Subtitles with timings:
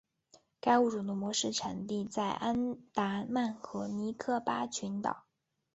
[0.59, 5.27] 该物种的模式产地在安达曼和尼科巴群岛。